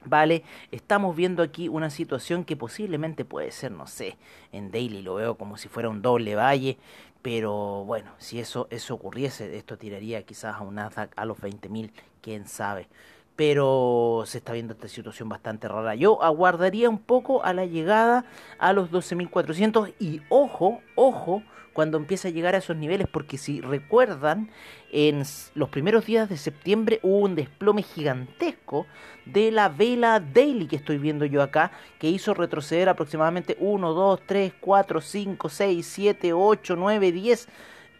¿Vale? 0.05 0.43
Estamos 0.69 1.15
viendo 1.15 1.41
aquí 1.41 1.69
una 1.69 1.89
situación 1.89 2.43
que 2.43 2.57
posiblemente 2.57 3.23
puede 3.23 3.51
ser, 3.51 3.71
no 3.71 3.87
sé, 3.87 4.17
en 4.51 4.69
daily 4.69 5.01
lo 5.01 5.15
veo 5.15 5.35
como 5.35 5.55
si 5.55 5.69
fuera 5.69 5.87
un 5.87 6.01
doble 6.01 6.35
valle, 6.35 6.77
pero 7.23 7.85
bueno, 7.85 8.11
si 8.19 8.39
eso, 8.39 8.67
eso 8.69 8.93
ocurriese, 8.93 9.57
esto 9.57 9.77
tiraría 9.77 10.23
quizás 10.23 10.57
a 10.57 10.61
un 10.61 10.75
Nasdaq 10.75 11.13
a 11.15 11.25
los 11.25 11.39
20.000, 11.39 11.91
quién 12.21 12.47
sabe. 12.47 12.89
Pero 13.35 14.23
se 14.25 14.37
está 14.37 14.53
viendo 14.53 14.73
esta 14.73 14.87
situación 14.87 15.27
bastante 15.27 15.67
rara. 15.67 15.95
Yo 15.95 16.21
aguardaría 16.21 16.89
un 16.89 16.99
poco 16.99 17.43
a 17.43 17.53
la 17.53 17.65
llegada 17.65 18.25
a 18.59 18.73
los 18.73 18.91
12.400 18.91 19.93
y 19.99 20.21
ojo, 20.29 20.81
ojo, 20.95 21.41
cuando 21.73 21.97
empieza 21.97 22.27
a 22.27 22.31
llegar 22.31 22.55
a 22.55 22.59
esos 22.59 22.77
niveles, 22.77 23.07
porque 23.11 23.37
si 23.37 23.59
recuerdan, 23.59 24.49
en 24.91 25.23
los 25.55 25.69
primeros 25.69 26.05
días 26.05 26.29
de 26.29 26.37
septiembre 26.37 26.99
hubo 27.01 27.17
un 27.17 27.35
desplome 27.35 27.81
gigantesco 27.81 28.85
de 29.25 29.51
la 29.51 29.69
vela 29.69 30.19
daily 30.19 30.67
que 30.67 30.75
estoy 30.75 30.99
viendo 30.99 31.25
yo 31.25 31.41
acá, 31.41 31.71
que 31.99 32.09
hizo 32.09 32.33
retroceder 32.33 32.89
aproximadamente 32.89 33.57
1, 33.59 33.93
2, 33.93 34.19
3, 34.25 34.53
4, 34.59 35.01
5, 35.01 35.49
6, 35.49 35.85
7, 35.85 36.33
8, 36.33 36.75
9, 36.75 37.11
10 37.11 37.47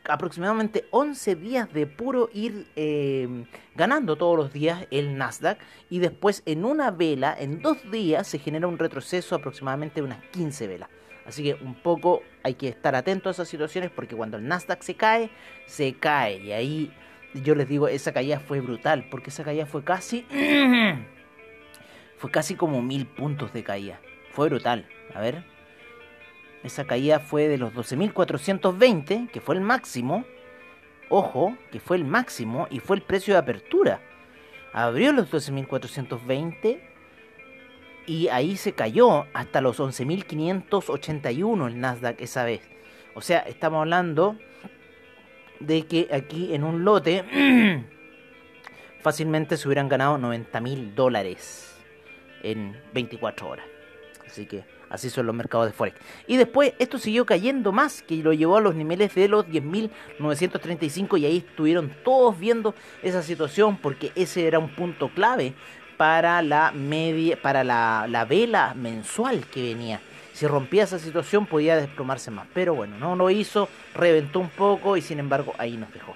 aproximadamente 0.06 0.86
11 0.92 1.36
días 1.36 1.74
de 1.74 1.88
puro 1.88 2.30
ir 2.34 2.68
eh, 2.76 3.46
ganando 3.76 4.16
todos 4.16 4.38
los 4.38 4.54
días 4.54 4.86
el 4.92 5.18
Nasdaq 5.18 5.60
y 5.90 6.00
después 6.00 6.44
en 6.46 6.66
una 6.66 6.92
vela, 6.92 7.36
en 7.38 7.62
dos 7.62 7.78
días, 7.90 8.28
se 8.28 8.40
genera 8.40 8.68
un 8.68 8.78
retroceso 8.78 9.36
aproximadamente 9.36 10.02
de 10.02 10.08
unas 10.08 10.24
15 10.32 10.68
velas. 10.68 10.90
Así 11.26 11.44
que 11.44 11.54
un 11.54 11.76
poco 11.76 12.22
hay 12.44 12.56
que 12.56 12.68
estar 12.68 12.96
atento 12.96 13.30
a 13.30 13.32
esas 13.32 13.48
situaciones 13.48 13.92
porque 13.92 14.16
cuando 14.16 14.38
el 14.38 14.48
Nasdaq 14.48 14.82
se 14.82 14.96
cae, 14.96 15.30
se 15.66 15.94
cae. 15.94 16.38
Y 16.38 16.52
ahí 16.52 16.94
yo 17.34 17.56
les 17.56 17.68
digo, 17.70 17.88
esa 17.88 18.12
caída 18.12 18.40
fue 18.40 18.60
brutal 18.60 19.08
porque 19.10 19.30
esa 19.30 19.44
caída 19.44 19.66
fue 19.66 19.84
casi... 19.84 20.26
fue 22.18 22.30
casi 22.30 22.56
como 22.56 22.82
mil 22.82 23.06
puntos 23.08 23.54
de 23.54 23.64
caída. 23.64 24.00
Fue 24.32 24.50
brutal. 24.50 24.86
A 25.14 25.22
ver. 25.22 25.53
Esa 26.64 26.86
caída 26.86 27.20
fue 27.20 27.48
de 27.48 27.58
los 27.58 27.74
12.420, 27.74 29.30
que 29.30 29.42
fue 29.42 29.56
el 29.56 29.62
máximo. 29.62 30.26
Ojo, 31.10 31.58
que 31.72 31.80
fue 31.80 31.98
el 31.98 32.06
máximo 32.06 32.68
y 32.72 32.80
fue 32.80 32.96
el 32.96 33.02
precio 33.02 33.34
de 33.34 33.40
apertura. 33.40 34.00
abrió 34.72 35.12
los 35.12 35.32
12.420 35.32 36.80
y 38.06 38.28
ahí 38.30 38.56
se 38.58 38.74
cayó 38.74 39.26
hasta 39.34 39.62
los 39.62 39.80
11.581 39.80 41.68
el 41.68 41.80
Nasdaq 41.80 42.22
esa 42.22 42.44
vez. 42.44 42.62
O 43.14 43.22
sea, 43.22 43.40
estamos 43.40 43.82
hablando 43.82 44.38
de 45.60 45.86
que 45.86 46.10
aquí 46.12 46.54
en 46.54 46.64
un 46.64 46.84
lote 46.84 47.24
fácilmente 49.02 49.58
se 49.58 49.68
hubieran 49.68 49.90
ganado 49.90 50.18
90 50.18 50.60
mil 50.62 50.96
dólares 50.96 51.78
en 52.42 52.82
24 52.94 53.50
horas. 53.50 53.73
Así 54.26 54.46
que 54.46 54.64
así 54.90 55.10
son 55.10 55.26
los 55.26 55.36
mercados 55.36 55.68
de 55.68 55.74
Forex. 55.74 55.98
Y 56.28 56.38
después 56.38 56.74
esto 56.80 56.98
siguió 56.98 57.26
cayendo 57.26 57.72
más, 57.72 58.02
que 58.02 58.16
lo 58.18 58.34
llevó 58.34 58.58
a 58.58 58.62
los 58.62 58.76
niveles 58.76 59.14
de 59.16 59.28
los 59.28 59.46
10.935 59.48 61.20
y 61.20 61.26
ahí 61.26 61.38
estuvieron 61.38 61.94
todos 62.04 62.40
viendo 62.40 62.76
esa 63.02 63.22
situación 63.24 63.78
porque 63.78 64.12
ese 64.16 64.48
era 64.48 64.60
un 64.60 64.70
punto 64.70 65.10
clave 65.10 65.54
para 65.98 66.42
la 66.42 66.72
media, 66.72 67.42
para 67.42 67.64
la, 67.64 68.08
la 68.10 68.26
vela 68.26 68.74
mensual 68.76 69.46
que 69.48 69.74
venía. 69.74 70.02
Si 70.34 70.48
rompía 70.48 70.84
esa 70.84 70.98
situación 70.98 71.46
podía 71.46 71.76
desplomarse 71.76 72.32
más. 72.32 72.48
Pero 72.54 72.74
bueno, 72.74 72.98
no 72.98 73.16
lo 73.16 73.30
hizo, 73.30 73.70
reventó 73.94 74.40
un 74.40 74.50
poco 74.50 74.98
y 74.98 75.02
sin 75.02 75.20
embargo 75.20 75.54
ahí 75.58 75.78
nos 75.78 75.94
dejó. 75.94 76.16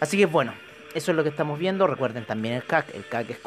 Así 0.00 0.18
que 0.18 0.26
bueno, 0.26 0.52
eso 0.94 1.10
es 1.10 1.16
lo 1.16 1.22
que 1.22 1.28
estamos 1.28 1.58
viendo. 1.58 1.86
Recuerden 1.86 2.24
también 2.24 2.54
el 2.54 2.64
CAC. 2.64 2.94
El 2.94 3.06
CAC 3.06 3.30
es, 3.30 3.38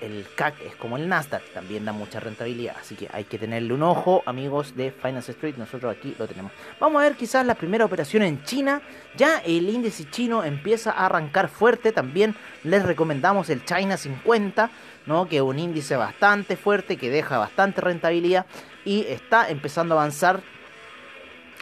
el, 0.00 0.26
CAC 0.34 0.60
es 0.62 0.76
como 0.76 0.96
el 0.96 1.08
Nasdaq. 1.08 1.42
También 1.52 1.84
da 1.84 1.92
mucha 1.92 2.20
rentabilidad. 2.20 2.76
Así 2.80 2.94
que 2.94 3.08
hay 3.12 3.24
que 3.24 3.38
tenerle 3.38 3.74
un 3.74 3.82
ojo, 3.82 4.22
amigos 4.26 4.76
de 4.76 4.90
Finance 4.90 5.32
Street. 5.32 5.56
Nosotros 5.56 5.94
aquí 5.96 6.14
lo 6.18 6.26
tenemos. 6.26 6.52
Vamos 6.80 7.00
a 7.00 7.04
ver 7.04 7.16
quizás 7.16 7.44
la 7.44 7.54
primera 7.54 7.84
operación 7.84 8.22
en 8.22 8.42
China. 8.44 8.80
Ya 9.16 9.38
el 9.38 9.68
índice 9.68 10.08
chino 10.10 10.44
empieza 10.44 10.92
a 10.92 11.06
arrancar 11.06 11.48
fuerte. 11.48 11.92
También 11.92 12.34
les 12.62 12.84
recomendamos 12.84 13.50
el 13.50 13.64
China 13.64 13.96
50. 13.96 14.70
¿no? 15.06 15.28
que 15.28 15.36
es 15.36 15.42
un 15.42 15.58
índice 15.58 15.96
bastante 15.96 16.56
fuerte, 16.56 16.96
que 16.96 17.10
deja 17.10 17.38
bastante 17.38 17.80
rentabilidad 17.80 18.46
y 18.84 19.02
está 19.08 19.48
empezando 19.48 19.94
a 19.94 20.00
avanzar 20.00 20.42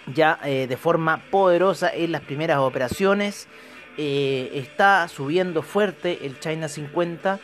ya 0.06 0.38
eh, 0.44 0.66
de 0.66 0.76
forma 0.76 1.22
poderosa 1.30 1.90
en 1.92 2.12
las 2.12 2.22
primeras 2.22 2.58
operaciones. 2.58 3.48
Eh, 3.96 4.50
está 4.54 5.08
subiendo 5.08 5.62
fuerte 5.62 6.26
el 6.26 6.38
China 6.40 6.68
50. 6.68 7.40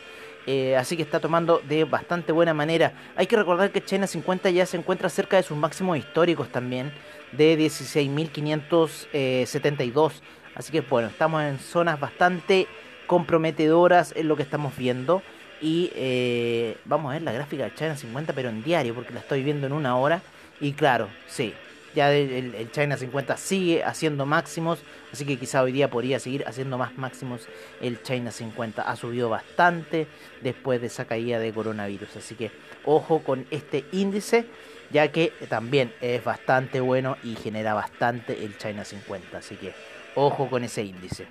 Eh, 0.47 0.75
así 0.75 0.97
que 0.97 1.03
está 1.03 1.19
tomando 1.19 1.61
de 1.67 1.83
bastante 1.83 2.31
buena 2.31 2.55
manera. 2.55 2.93
Hay 3.15 3.27
que 3.27 3.35
recordar 3.35 3.69
que 3.71 3.83
China 3.83 4.07
50 4.07 4.49
ya 4.49 4.65
se 4.65 4.77
encuentra 4.77 5.09
cerca 5.09 5.37
de 5.37 5.43
sus 5.43 5.55
máximos 5.57 5.95
históricos 5.97 6.49
también, 6.49 6.91
de 7.33 7.55
16.572. 7.57 10.11
Así 10.55 10.71
que 10.71 10.81
bueno, 10.81 11.09
estamos 11.09 11.43
en 11.43 11.59
zonas 11.59 11.99
bastante 11.99 12.67
comprometedoras 13.05 14.11
en 14.15 14.27
lo 14.27 14.35
que 14.35 14.41
estamos 14.43 14.75
viendo. 14.75 15.21
Y 15.61 15.91
eh, 15.93 16.77
vamos 16.85 17.11
a 17.11 17.13
ver 17.13 17.21
la 17.21 17.31
gráfica 17.31 17.65
de 17.65 17.75
China 17.75 17.95
50, 17.95 18.33
pero 18.33 18.49
en 18.49 18.63
diario, 18.63 18.95
porque 18.95 19.13
la 19.13 19.19
estoy 19.19 19.43
viendo 19.43 19.67
en 19.67 19.73
una 19.73 19.95
hora. 19.97 20.23
Y 20.59 20.73
claro, 20.73 21.09
sí, 21.27 21.53
ya 21.95 22.13
el, 22.13 22.69
China 22.71 22.97
50 22.97 23.37
sigue 23.37 23.83
haciendo 23.83 24.25
máximos, 24.25 24.79
así 25.11 25.25
que 25.25 25.37
quizá 25.37 25.63
hoy 25.63 25.71
día 25.71 25.89
podría 25.89 26.19
seguir 26.19 26.45
haciendo 26.47 26.77
más 26.77 26.97
máximos 26.97 27.47
el 27.81 28.01
China 28.03 28.31
50. 28.31 28.81
Ha 28.81 28.95
subido 28.95 29.29
bastante 29.29 30.07
después 30.41 30.81
de 30.81 30.87
esa 30.87 31.05
caída 31.05 31.39
de 31.39 31.51
coronavirus, 31.53 32.17
así 32.17 32.35
que 32.35 32.51
ojo 32.85 33.23
con 33.23 33.45
este 33.51 33.85
índice, 33.91 34.45
ya 34.91 35.11
que 35.11 35.33
también 35.49 35.93
es 36.01 36.23
bastante 36.23 36.79
bueno 36.79 37.17
y 37.23 37.35
genera 37.35 37.73
bastante 37.73 38.43
el 38.43 38.57
China 38.57 38.85
50, 38.85 39.37
así 39.37 39.55
que 39.55 39.73
ojo 40.15 40.49
con 40.49 40.63
ese 40.63 40.83
índice. 40.83 41.27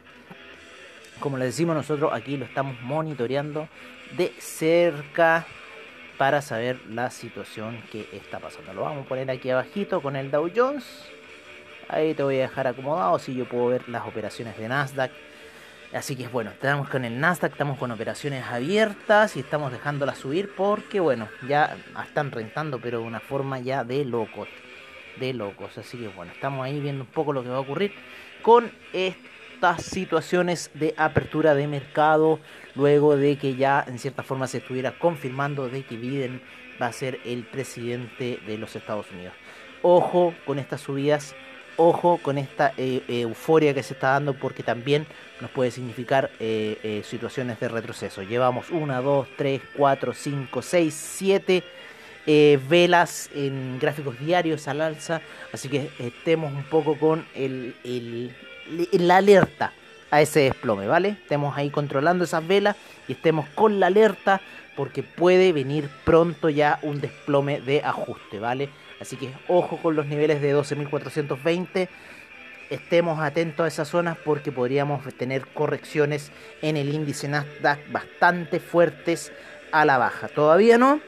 Como 1.20 1.36
le 1.36 1.46
decimos 1.46 1.74
nosotros 1.74 2.12
aquí 2.14 2.36
lo 2.36 2.44
estamos 2.44 2.80
monitoreando 2.80 3.68
de 4.16 4.32
cerca 4.38 5.46
para 6.18 6.42
saber 6.42 6.80
la 6.90 7.10
situación 7.10 7.80
que 7.90 8.08
está 8.12 8.40
pasando. 8.40 8.74
Lo 8.74 8.82
vamos 8.82 9.06
a 9.06 9.08
poner 9.08 9.30
aquí 9.30 9.50
abajito 9.50 10.02
con 10.02 10.16
el 10.16 10.30
Dow 10.30 10.50
Jones. 10.54 10.84
Ahí 11.88 12.12
te 12.12 12.22
voy 12.22 12.38
a 12.38 12.42
dejar 12.42 12.66
acomodado 12.66 13.18
si 13.18 13.34
yo 13.34 13.48
puedo 13.48 13.68
ver 13.68 13.88
las 13.88 14.06
operaciones 14.06 14.58
de 14.58 14.68
Nasdaq. 14.68 15.12
Así 15.94 16.16
que 16.16 16.28
bueno, 16.28 16.50
estamos 16.50 16.88
con 16.88 17.04
el 17.04 17.18
Nasdaq, 17.18 17.52
estamos 17.52 17.78
con 17.78 17.92
operaciones 17.92 18.44
abiertas 18.44 19.36
y 19.36 19.40
estamos 19.40 19.72
dejándolas 19.72 20.18
subir 20.18 20.52
porque 20.54 21.00
bueno, 21.00 21.28
ya 21.48 21.76
están 22.04 22.30
rentando 22.30 22.78
pero 22.78 22.98
de 22.98 23.06
una 23.06 23.20
forma 23.20 23.60
ya 23.60 23.84
de 23.84 24.04
locos, 24.04 24.48
de 25.18 25.32
locos. 25.32 25.78
Así 25.78 25.96
que 25.96 26.08
bueno, 26.08 26.32
estamos 26.32 26.66
ahí 26.66 26.80
viendo 26.80 27.04
un 27.04 27.10
poco 27.10 27.32
lo 27.32 27.42
que 27.42 27.48
va 27.48 27.56
a 27.56 27.60
ocurrir 27.60 27.94
con 28.42 28.70
estas 29.58 29.82
situaciones 29.82 30.70
de 30.74 30.94
apertura 30.96 31.52
de 31.56 31.66
mercado 31.66 32.38
luego 32.76 33.16
de 33.16 33.36
que 33.38 33.56
ya 33.56 33.84
en 33.88 33.98
cierta 33.98 34.22
forma 34.22 34.46
se 34.46 34.58
estuviera 34.58 34.96
confirmando 34.96 35.68
de 35.68 35.82
que 35.82 35.96
Biden 35.96 36.40
va 36.80 36.86
a 36.86 36.92
ser 36.92 37.18
el 37.24 37.42
presidente 37.42 38.38
de 38.46 38.56
los 38.56 38.76
Estados 38.76 39.10
Unidos. 39.10 39.34
Ojo 39.82 40.32
con 40.46 40.60
estas 40.60 40.82
subidas, 40.82 41.34
ojo 41.76 42.20
con 42.22 42.38
esta 42.38 42.72
eh, 42.76 43.02
euforia 43.08 43.74
que 43.74 43.82
se 43.82 43.94
está 43.94 44.10
dando 44.10 44.32
porque 44.34 44.62
también 44.62 45.08
nos 45.40 45.50
puede 45.50 45.72
significar 45.72 46.30
eh, 46.38 46.78
eh, 46.84 47.02
situaciones 47.04 47.58
de 47.58 47.66
retroceso. 47.66 48.22
Llevamos 48.22 48.70
1, 48.70 49.02
2, 49.02 49.28
3, 49.36 49.60
4, 49.76 50.12
5, 50.14 50.62
6, 50.62 50.94
7 50.94 51.64
velas 52.68 53.28
en 53.34 53.78
gráficos 53.80 54.20
diarios 54.20 54.68
al 54.68 54.82
alza, 54.82 55.20
así 55.50 55.68
que 55.68 55.90
estemos 55.98 56.52
un 56.52 56.62
poco 56.64 56.96
con 56.96 57.26
el, 57.34 57.74
la 58.92 59.16
alerta 59.16 59.72
a 60.10 60.20
ese 60.20 60.40
desplome, 60.40 60.86
¿vale? 60.86 61.10
Estemos 61.10 61.56
ahí 61.56 61.70
controlando 61.70 62.24
esas 62.24 62.46
velas 62.46 62.76
y 63.06 63.12
estemos 63.12 63.48
con 63.50 63.80
la 63.80 63.88
alerta 63.88 64.40
porque 64.76 65.02
puede 65.02 65.52
venir 65.52 65.90
pronto 66.04 66.48
ya 66.48 66.78
un 66.82 67.00
desplome 67.00 67.60
de 67.60 67.82
ajuste, 67.82 68.38
¿vale? 68.38 68.70
Así 69.00 69.16
que 69.16 69.32
ojo 69.48 69.78
con 69.78 69.96
los 69.96 70.06
niveles 70.06 70.40
de 70.40 70.54
12.420. 70.54 71.88
Estemos 72.70 73.18
atentos 73.20 73.64
a 73.64 73.68
esas 73.68 73.88
zonas 73.88 74.16
porque 74.24 74.52
podríamos 74.52 75.02
tener 75.14 75.46
correcciones 75.48 76.30
en 76.62 76.76
el 76.76 76.94
índice 76.94 77.28
Nasdaq 77.28 77.90
bastante 77.90 78.60
fuertes 78.60 79.32
a 79.72 79.84
la 79.84 79.98
baja. 79.98 80.28
Todavía 80.28 80.78
no. 80.78 81.00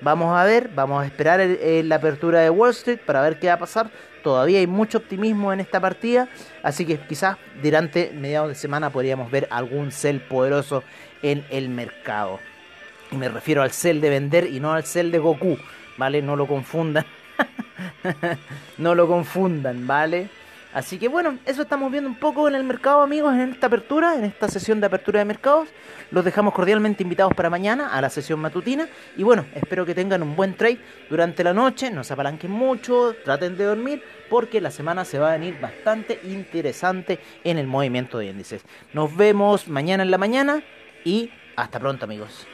Vamos 0.00 0.36
a 0.36 0.44
ver, 0.44 0.70
vamos 0.74 1.02
a 1.02 1.06
esperar 1.06 1.40
la 1.40 1.94
apertura 1.96 2.40
de 2.40 2.50
Wall 2.50 2.70
Street 2.70 2.98
para 3.04 3.22
ver 3.22 3.38
qué 3.38 3.48
va 3.48 3.54
a 3.54 3.58
pasar. 3.58 3.90
Todavía 4.22 4.58
hay 4.58 4.66
mucho 4.66 4.98
optimismo 4.98 5.52
en 5.52 5.60
esta 5.60 5.80
partida, 5.80 6.28
así 6.62 6.84
que 6.84 6.98
quizás 6.98 7.36
durante 7.62 8.10
mediados 8.12 8.48
de 8.48 8.54
semana 8.56 8.90
podríamos 8.90 9.30
ver 9.30 9.46
algún 9.50 9.92
sell 9.92 10.20
poderoso 10.20 10.82
en 11.22 11.44
el 11.50 11.68
mercado. 11.68 12.40
Y 13.12 13.16
me 13.16 13.28
refiero 13.28 13.62
al 13.62 13.70
sell 13.70 14.00
de 14.00 14.10
vender 14.10 14.48
y 14.48 14.60
no 14.60 14.72
al 14.72 14.84
sell 14.84 15.10
de 15.10 15.18
Goku, 15.18 15.56
¿vale? 15.96 16.22
No 16.22 16.36
lo 16.36 16.46
confundan. 16.46 17.06
no 18.78 18.94
lo 18.94 19.06
confundan, 19.06 19.86
¿vale? 19.86 20.28
Así 20.76 20.98
que 20.98 21.08
bueno, 21.08 21.38
eso 21.46 21.62
estamos 21.62 21.90
viendo 21.90 22.10
un 22.10 22.16
poco 22.16 22.48
en 22.48 22.54
el 22.54 22.62
mercado, 22.62 23.00
amigos, 23.00 23.32
en 23.32 23.50
esta 23.50 23.68
apertura, 23.68 24.14
en 24.14 24.24
esta 24.24 24.46
sesión 24.46 24.78
de 24.78 24.86
apertura 24.86 25.20
de 25.20 25.24
mercados. 25.24 25.70
Los 26.10 26.22
dejamos 26.22 26.52
cordialmente 26.52 27.02
invitados 27.02 27.32
para 27.32 27.48
mañana 27.48 27.94
a 27.94 28.00
la 28.02 28.10
sesión 28.10 28.40
matutina. 28.40 28.86
Y 29.16 29.22
bueno, 29.22 29.46
espero 29.54 29.86
que 29.86 29.94
tengan 29.94 30.22
un 30.22 30.36
buen 30.36 30.54
trade 30.54 30.78
durante 31.08 31.42
la 31.42 31.54
noche, 31.54 31.90
no 31.90 32.04
se 32.04 32.12
apalanquen 32.12 32.50
mucho, 32.50 33.14
traten 33.24 33.56
de 33.56 33.64
dormir, 33.64 34.02
porque 34.28 34.60
la 34.60 34.70
semana 34.70 35.06
se 35.06 35.18
va 35.18 35.30
a 35.30 35.38
venir 35.38 35.58
bastante 35.58 36.20
interesante 36.24 37.20
en 37.42 37.56
el 37.56 37.66
movimiento 37.66 38.18
de 38.18 38.26
índices. 38.26 38.62
Nos 38.92 39.16
vemos 39.16 39.68
mañana 39.68 40.02
en 40.02 40.10
la 40.10 40.18
mañana 40.18 40.62
y 41.06 41.30
hasta 41.56 41.80
pronto, 41.80 42.04
amigos. 42.04 42.46